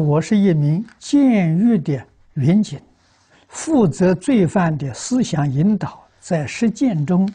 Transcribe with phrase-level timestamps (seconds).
[0.00, 2.02] 我是一名监狱的
[2.32, 2.80] 民警，
[3.48, 7.30] 负责罪犯的思想引导，在实践中，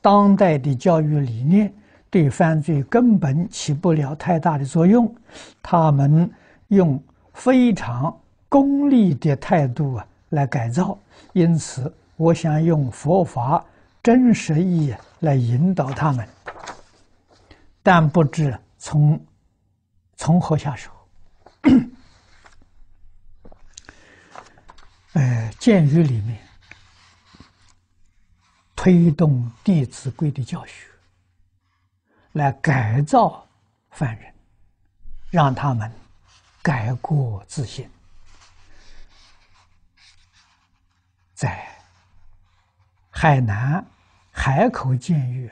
[0.00, 1.72] 当代的教育理念
[2.10, 5.12] 对犯罪根本起不了太大的作用。
[5.62, 6.28] 他们
[6.68, 7.00] 用
[7.34, 8.14] 非常
[8.48, 10.98] 功利的态度啊来改造，
[11.32, 13.64] 因此我想用佛法
[14.02, 16.26] 真实义来引导他们，
[17.82, 19.18] 但不知从
[20.16, 20.90] 从何下手。
[25.62, 26.36] 监狱里面
[28.74, 30.88] 推动《弟子规》的教学，
[32.32, 33.46] 来改造
[33.92, 34.34] 犯人，
[35.30, 35.88] 让他们
[36.62, 37.88] 改过自新，
[41.32, 41.64] 在
[43.08, 43.86] 海南
[44.32, 45.48] 海口监狱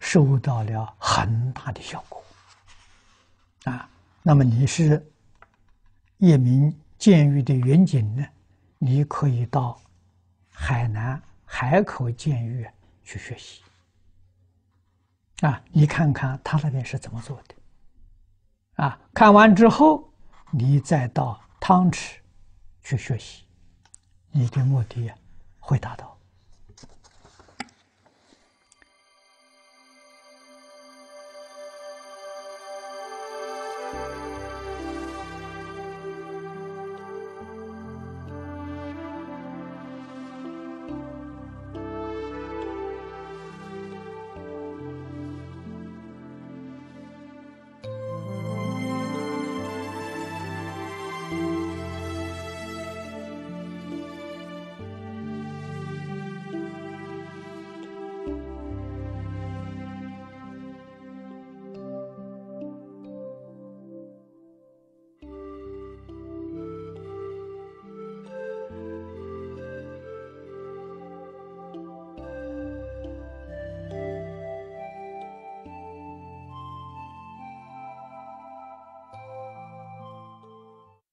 [0.00, 2.20] 收到了很大的效果。
[3.62, 3.88] 啊，
[4.24, 5.08] 那么你是？
[6.18, 8.26] 一名监狱的员警呢，
[8.84, 9.80] 你可以到
[10.50, 12.68] 海南海口监狱
[13.04, 13.62] 去学习
[15.40, 15.62] 啊！
[15.70, 17.54] 你看看他那边是怎么做的
[18.82, 18.98] 啊？
[19.14, 20.12] 看完之后，
[20.50, 22.20] 你再到汤池
[22.82, 23.44] 去学习，
[24.32, 25.12] 你的目的
[25.60, 26.18] 会达到。